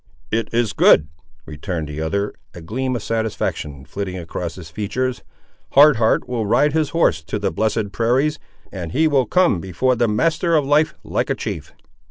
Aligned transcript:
"It 0.31 0.51
is 0.51 0.73
good," 0.73 1.09
returned 1.45 1.87
the 1.87 2.01
other, 2.01 2.33
a 2.55 2.61
gleam 2.61 2.95
of 2.95 3.03
satisfaction 3.03 3.85
flitting 3.85 4.17
across 4.17 4.55
his 4.55 4.71
features. 4.71 5.21
"Hard 5.73 5.97
Heart 5.97 6.27
will 6.27 6.47
ride 6.47 6.73
his 6.73 6.89
horse 6.89 7.21
to 7.25 7.37
the 7.37 7.51
blessed 7.51 7.91
prairies, 7.91 8.39
and 8.71 8.93
he 8.93 9.07
will 9.07 9.27
come 9.27 9.59
before 9.61 9.95
the 9.95 10.07
Master 10.07 10.55
of 10.55 10.65
Life 10.65 10.95
like 11.03 11.29
a 11.29 11.35
chief!" 11.35 11.71